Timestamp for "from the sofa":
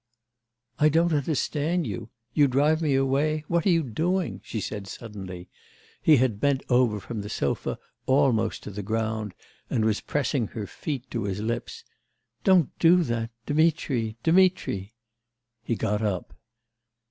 6.99-7.77